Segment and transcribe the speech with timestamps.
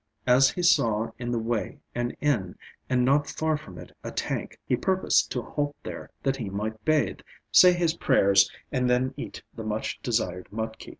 [0.25, 2.57] As he saw in the way an inn,
[2.89, 6.83] and not far from it a tank, he purposed to halt there that he might
[6.83, 7.19] bathe,
[7.51, 10.89] say his prayers, and then eat the much desired mudki.